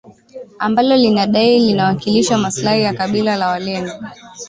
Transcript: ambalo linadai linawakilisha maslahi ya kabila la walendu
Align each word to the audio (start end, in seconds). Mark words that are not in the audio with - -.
ambalo 0.59 0.95
linadai 0.97 1.59
linawakilisha 1.59 2.37
maslahi 2.37 2.83
ya 2.83 2.93
kabila 2.93 3.35
la 3.37 3.47
walendu 3.47 3.93